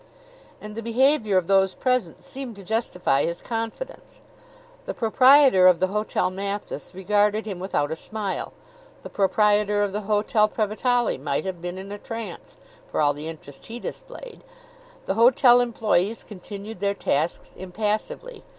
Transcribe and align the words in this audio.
And 0.59 0.75
the 0.75 0.81
behavior 0.81 1.37
of 1.37 1.45
those 1.45 1.75
present 1.75 2.23
seemed 2.23 2.55
to 2.55 2.63
justify 2.63 3.23
his 3.23 3.39
confidence. 3.39 4.19
The 4.85 4.95
proprietor 4.95 5.67
of 5.67 5.79
the 5.79 5.93
Hotel 5.93 6.31
Mathis 6.31 6.95
regarded 6.95 7.45
him 7.45 7.59
without 7.59 7.91
a 7.91 7.95
smile. 7.95 8.51
The 9.03 9.11
proprietor 9.11 9.83
of 9.83 9.91
the 9.93 10.01
Hotel 10.01 10.49
Previtali 10.49 11.19
might 11.19 11.45
have 11.45 11.61
been 11.61 11.77
in 11.77 11.91
a 11.91 11.99
trance, 11.99 12.57
for 12.89 12.99
all 12.99 13.13
the 13.13 13.27
interest 13.27 13.67
he 13.67 13.79
displayed. 13.79 14.43
The 15.05 15.13
hotel 15.13 15.61
employees 15.61 16.23
continued 16.23 16.79
their 16.79 16.95
tasks 16.95 17.51
impassively. 17.55 18.43